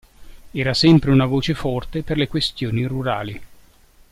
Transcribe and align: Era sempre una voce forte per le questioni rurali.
Era 0.51 0.73
sempre 0.73 1.11
una 1.11 1.27
voce 1.27 1.53
forte 1.53 2.01
per 2.01 2.17
le 2.17 2.27
questioni 2.27 2.85
rurali. 2.85 3.39